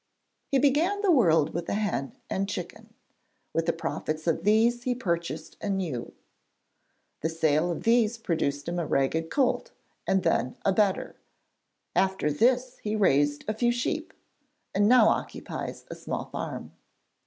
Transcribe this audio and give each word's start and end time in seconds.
'He 0.47 0.57
began 0.57 1.01
the 1.01 1.11
world 1.11 1.53
with 1.53 1.69
a 1.69 1.75
hen 1.75 2.17
and 2.27 2.49
chicken; 2.49 2.95
with 3.53 3.67
the 3.67 3.71
profit 3.71 4.25
of 4.25 4.43
these 4.43 4.81
he 4.81 4.95
purchased 4.95 5.57
an 5.61 5.79
ewe. 5.79 6.15
The 7.21 7.29
sale 7.29 7.69
of 7.69 7.83
these 7.83 8.17
procured 8.17 8.67
him 8.67 8.79
a 8.79 8.87
ragged 8.87 9.29
colt 9.29 9.73
and 10.07 10.23
then 10.23 10.57
a 10.65 10.73
better; 10.73 11.17
after 11.95 12.31
this 12.31 12.79
he 12.79 12.95
raised 12.95 13.45
a 13.47 13.53
few 13.53 13.71
sheep, 13.71 14.11
and 14.73 14.89
now 14.89 15.07
occupies 15.07 15.85
a 15.91 15.93
small 15.93 16.25
farm.' 16.25 16.71